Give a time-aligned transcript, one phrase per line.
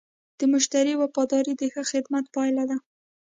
[0.39, 2.77] د مشتری وفاداري د ښه خدمت پایله ده.